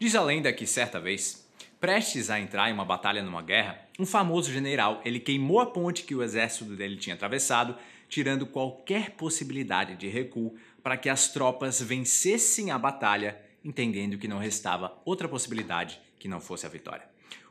[0.00, 1.46] Diz a lenda que certa vez,
[1.78, 6.04] prestes a entrar em uma batalha numa guerra, um famoso general ele queimou a ponte
[6.04, 7.76] que o exército dele tinha atravessado,
[8.08, 14.38] tirando qualquer possibilidade de recuo para que as tropas vencessem a batalha, entendendo que não
[14.38, 17.04] restava outra possibilidade que não fosse a vitória.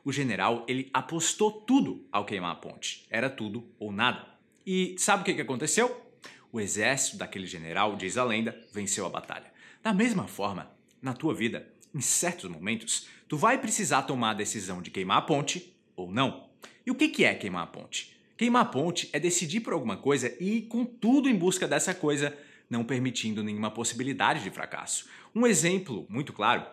[0.04, 3.05] O general ele apostou tudo ao queimar a ponte.
[3.11, 4.25] Era tudo ou nada.
[4.66, 6.04] E sabe o que aconteceu?
[6.52, 9.54] O exército daquele general, diz a lenda, venceu a batalha.
[9.84, 14.82] Da mesma forma, na tua vida, em certos momentos, tu vai precisar tomar a decisão
[14.82, 16.50] de queimar a ponte ou não.
[16.86, 18.18] E o que é queimar a ponte?
[18.37, 21.93] Queimar a ponte é decidir por alguma coisa e ir com tudo em busca dessa
[21.93, 22.37] coisa,
[22.69, 25.09] não permitindo nenhuma possibilidade de fracasso.
[25.36, 26.65] Um exemplo muito claro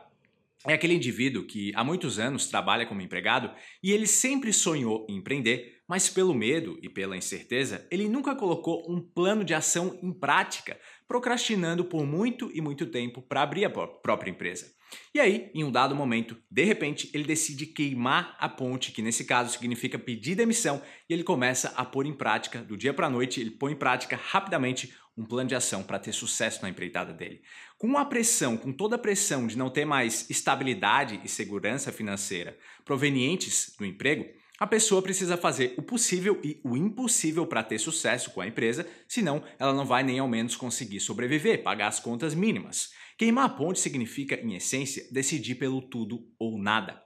[0.65, 3.51] é aquele indivíduo que há muitos anos trabalha como empregado
[3.83, 8.85] e ele sempre sonhou em empreender, mas pelo medo e pela incerteza, ele nunca colocou
[8.91, 13.71] um plano de ação em prática, procrastinando por muito e muito tempo para abrir a
[13.71, 14.76] própria empresa.
[15.15, 19.25] E aí, em um dado momento, de repente, ele decide queimar a ponte, que nesse
[19.25, 23.11] caso significa pedir demissão, e ele começa a pôr em prática, do dia para a
[23.11, 27.13] noite, ele põe em prática rapidamente um plano de ação para ter sucesso na empreitada
[27.13, 27.41] dele.
[27.79, 32.57] Com a pressão, com toda a pressão de não ter mais estabilidade e segurança financeira
[32.85, 34.27] provenientes do emprego,
[34.59, 38.87] a pessoa precisa fazer o possível e o impossível para ter sucesso com a empresa,
[39.07, 42.91] senão ela não vai nem ao menos conseguir sobreviver, pagar as contas mínimas.
[43.19, 47.03] Queimar a ponte significa, em essência, decidir pelo tudo ou nada.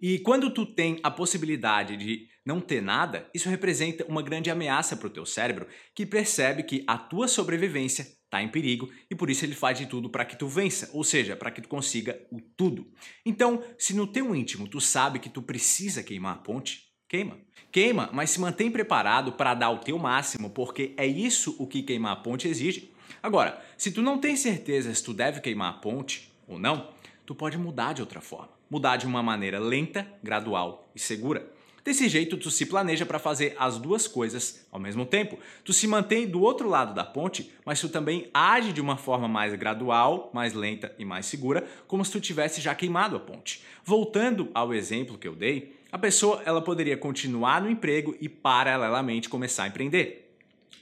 [0.00, 4.96] E quando tu tem a possibilidade de não ter nada, isso representa uma grande ameaça
[4.96, 9.28] para o teu cérebro, que percebe que a tua sobrevivência está em perigo e por
[9.28, 12.18] isso ele faz de tudo para que tu vença, ou seja, para que tu consiga
[12.30, 12.90] o tudo.
[13.26, 17.40] Então, se no teu íntimo tu sabe que tu precisa queimar a ponte, queima.
[17.72, 21.82] Queima, mas se mantém preparado para dar o teu máximo, porque é isso o que
[21.82, 22.92] queimar a ponte exige.
[23.22, 26.88] Agora, se tu não tem certeza se tu deve queimar a ponte ou não,
[27.24, 31.50] tu pode mudar de outra forma mudar de uma maneira lenta, gradual e segura.
[31.84, 35.38] Desse jeito, tu se planeja para fazer as duas coisas ao mesmo tempo.
[35.64, 39.26] Tu se mantém do outro lado da ponte, mas tu também age de uma forma
[39.26, 43.62] mais gradual, mais lenta e mais segura, como se tu tivesse já queimado a ponte.
[43.82, 49.30] Voltando ao exemplo que eu dei, a pessoa ela poderia continuar no emprego e paralelamente
[49.30, 50.27] começar a empreender.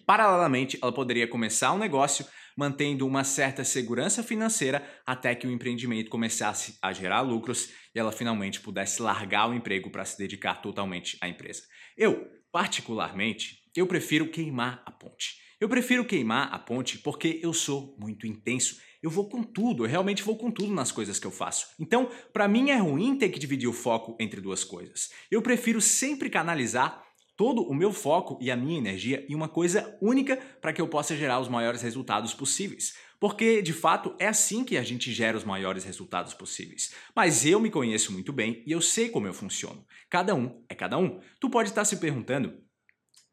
[0.07, 2.27] Paralelamente, ela poderia começar um negócio
[2.57, 8.11] mantendo uma certa segurança financeira até que o empreendimento começasse a gerar lucros e ela
[8.11, 11.63] finalmente pudesse largar o emprego para se dedicar totalmente à empresa.
[11.97, 15.37] Eu, particularmente, eu prefiro queimar a ponte.
[15.61, 18.79] Eu prefiro queimar a ponte porque eu sou muito intenso.
[19.03, 21.69] Eu vou com tudo, eu realmente vou com tudo nas coisas que eu faço.
[21.79, 25.11] Então, para mim é ruim ter que dividir o foco entre duas coisas.
[25.31, 27.03] Eu prefiro sempre canalizar
[27.37, 30.89] todo o meu foco e a minha energia em uma coisa única para que eu
[30.89, 32.95] possa gerar os maiores resultados possíveis.
[33.19, 36.93] Porque, de fato, é assim que a gente gera os maiores resultados possíveis.
[37.15, 39.87] Mas eu me conheço muito bem e eu sei como eu funciono.
[40.09, 41.21] Cada um é cada um.
[41.41, 42.59] Tu pode estar se perguntando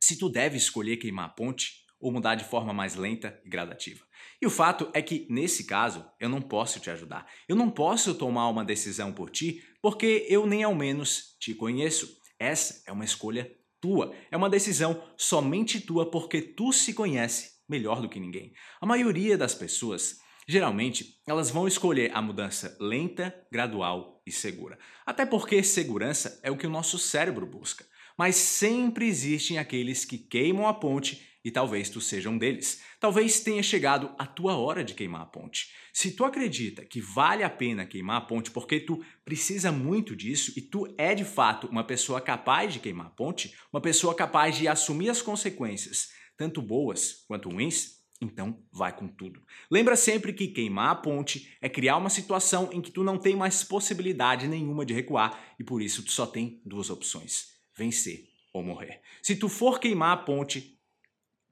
[0.01, 4.05] se tu deve escolher queimar a ponte ou mudar de forma mais lenta e gradativa.
[4.41, 7.25] E o fato é que, nesse caso, eu não posso te ajudar.
[7.47, 12.21] Eu não posso tomar uma decisão por ti porque eu nem ao menos te conheço.
[12.37, 13.49] Essa é uma escolha
[13.83, 14.15] tua.
[14.31, 18.53] É uma decisão somente tua porque tu se conhece melhor do que ninguém.
[18.79, 24.79] A maioria das pessoas, geralmente, elas vão escolher a mudança lenta, gradual e segura.
[25.05, 27.85] Até porque segurança é o que o nosso cérebro busca.
[28.17, 32.81] Mas sempre existem aqueles que queimam a ponte e talvez tu seja um deles.
[32.99, 35.73] Talvez tenha chegado a tua hora de queimar a ponte.
[35.91, 40.53] Se tu acredita que vale a pena queimar a ponte porque tu precisa muito disso
[40.55, 44.57] e tu é de fato uma pessoa capaz de queimar a ponte, uma pessoa capaz
[44.57, 49.41] de assumir as consequências, tanto boas quanto ruins, então vai com tudo.
[49.69, 53.35] Lembra sempre que queimar a ponte é criar uma situação em que tu não tem
[53.35, 58.63] mais possibilidade nenhuma de recuar e por isso tu só tem duas opções: vencer ou
[58.63, 59.01] morrer.
[59.21, 60.79] Se tu for queimar a ponte,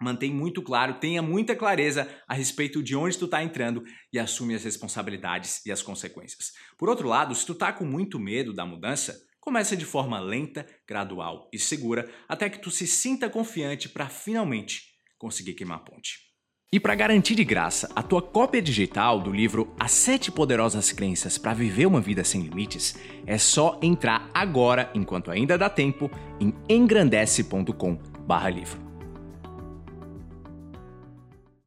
[0.01, 4.56] mantém muito claro, tenha muita clareza a respeito de onde tu está entrando e assume
[4.56, 6.51] as responsabilidades e as consequências.
[6.78, 10.65] Por outro lado, se tu tá com muito medo da mudança, começa de forma lenta,
[10.88, 14.86] gradual e segura até que tu se sinta confiante para finalmente
[15.18, 16.31] conseguir queimar a ponte.
[16.74, 21.38] E para garantir de graça a tua cópia digital do livro As Sete Poderosas Crenças
[21.38, 22.95] para Viver uma Vida Sem Limites,
[23.25, 26.09] é só entrar agora, enquanto ainda dá tempo,
[26.39, 28.90] em engrandece.com/livro.